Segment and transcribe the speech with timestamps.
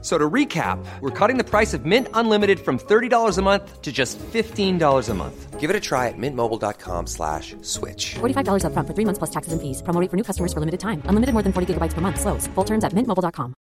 [0.00, 3.90] So to recap, we're cutting the price of Mint Unlimited from $30 a month to
[3.90, 5.58] just $15 a month.
[5.58, 8.14] Give it a try at mintmobile.com slash switch.
[8.20, 9.82] $45 upfront for three months plus taxes and fees.
[9.82, 11.02] Promo rate for new customers for limited time.
[11.06, 12.20] Unlimited more than 40 gigabytes per month.
[12.20, 12.46] Slows.
[12.54, 13.54] Full terms at mintmobile.com.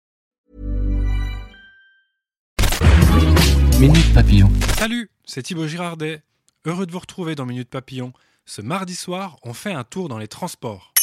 [3.81, 4.51] Minute Papillon.
[4.79, 6.23] Salut, c'est Thibaut Girardet.
[6.65, 8.13] Heureux de vous retrouver dans Minute Papillon.
[8.47, 10.94] Ce mardi soir, on fait un tour dans les transports.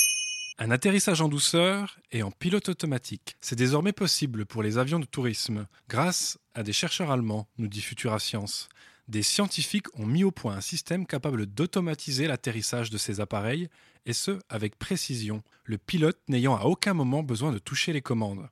[0.64, 3.36] Un atterrissage en douceur et en pilote automatique.
[3.42, 7.82] C'est désormais possible pour les avions de tourisme, grâce à des chercheurs allemands, nous dit
[7.82, 8.70] Futura Science.
[9.08, 13.70] Des scientifiques ont mis au point un système capable d'automatiser l'atterrissage de ces appareils,
[14.06, 18.48] et ce, avec précision, le pilote n'ayant à aucun moment besoin de toucher les commandes.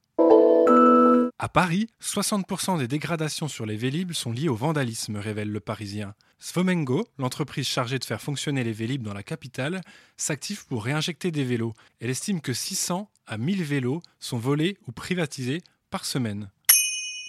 [1.37, 6.15] À Paris, 60% des dégradations sur les Vélib sont liées au vandalisme, révèle le Parisien.
[6.39, 9.81] Svomengo, l'entreprise chargée de faire fonctionner les Vélib dans la capitale,
[10.15, 11.73] s'active pour réinjecter des vélos.
[11.99, 16.49] Elle estime que 600 à 1000 vélos sont volés ou privatisés par semaine.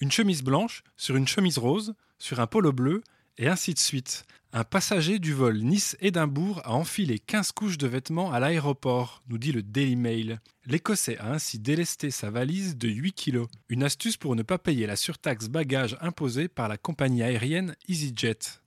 [0.00, 3.02] Une chemise blanche sur une chemise rose, sur un polo bleu,
[3.36, 4.24] et ainsi de suite.
[4.52, 9.52] Un passager du vol Nice-Édimbourg a enfilé 15 couches de vêtements à l'aéroport, nous dit
[9.52, 10.40] le Daily Mail.
[10.66, 13.48] L'Écossais a ainsi délesté sa valise de 8 kilos.
[13.68, 18.59] Une astuce pour ne pas payer la surtaxe bagage imposée par la compagnie aérienne EasyJet.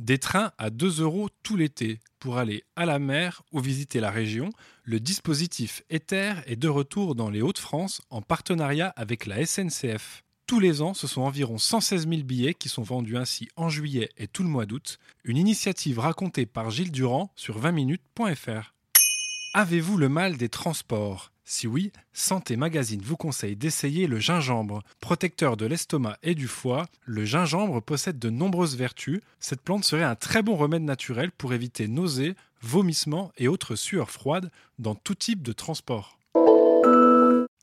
[0.00, 2.00] Des trains à 2 euros tout l'été.
[2.20, 4.48] Pour aller à la mer ou visiter la région,
[4.82, 10.24] le dispositif Ether est de retour dans les Hauts-de-France en partenariat avec la SNCF.
[10.46, 14.08] Tous les ans, ce sont environ 116 000 billets qui sont vendus ainsi en juillet
[14.16, 14.98] et tout le mois d'août.
[15.22, 18.72] Une initiative racontée par Gilles Durand sur 20minutes.fr.
[19.52, 21.30] Avez-vous le mal des transports?
[21.52, 24.84] Si oui, Santé Magazine vous conseille d'essayer le gingembre.
[25.00, 29.20] Protecteur de l'estomac et du foie, le gingembre possède de nombreuses vertus.
[29.40, 34.12] Cette plante serait un très bon remède naturel pour éviter nausées, vomissements et autres sueurs
[34.12, 36.20] froides dans tout type de transport.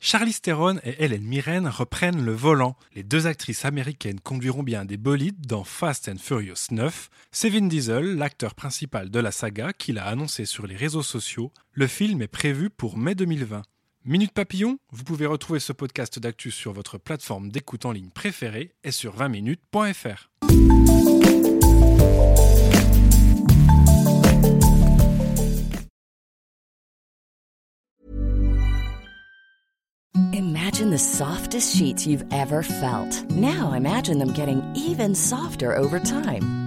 [0.02, 2.76] Charlize Theron et Helen Mirren reprennent le volant.
[2.94, 7.10] Les deux actrices américaines conduiront bien des bolides dans Fast and Furious 9.
[7.32, 11.54] C'est Vin Diesel, l'acteur principal de la saga, qui l'a annoncé sur les réseaux sociaux.
[11.72, 13.62] Le film est prévu pour mai 2020.
[14.10, 18.74] Minute Papillon, vous pouvez retrouver ce podcast d'actu sur votre plateforme d'écoute en ligne préférée
[18.86, 20.30] et sur 20minutes.fr.
[30.32, 33.30] Imagine the softest sheets you've ever felt.
[33.32, 36.67] Now imagine them getting even softer over time.